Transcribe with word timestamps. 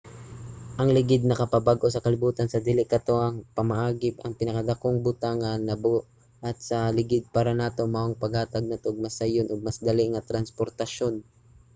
ang 0.79 0.89
ligid 0.97 1.21
nakapabag-o 1.25 1.85
sa 1.91 2.03
kalibutan 2.05 2.47
sa 2.49 2.63
dili 2.67 2.83
katuohang 2.93 3.37
pamaagi. 3.57 4.09
ang 4.23 4.33
pinakadakong 4.39 4.97
butang 5.05 5.37
nga 5.41 5.51
nabuhat 5.67 6.57
sa 6.69 6.79
ligid 6.97 7.23
para 7.35 7.51
nato 7.59 7.81
mao 7.93 8.05
ang 8.05 8.19
paghatag 8.23 8.63
nato 8.67 8.87
og 8.91 9.01
mas 9.03 9.15
sayon 9.19 9.47
ug 9.51 9.59
mas 9.67 9.77
dali 9.87 10.03
nga 10.09 10.25
transportasyon 10.29 11.15